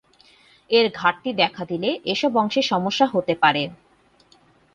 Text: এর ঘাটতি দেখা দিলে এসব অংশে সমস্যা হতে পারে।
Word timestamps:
এর 0.69 0.85
ঘাটতি 0.95 1.29
দেখা 1.33 1.63
দিলে 1.65 1.89
এসব 2.05 2.31
অংশে 2.37 2.61
সমস্যা 2.63 3.05
হতে 3.05 3.33
পারে। 3.35 3.63